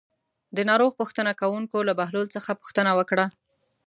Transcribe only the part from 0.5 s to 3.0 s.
د ناروغ پوښتنه کوونکو له بهلول څخه پوښتنه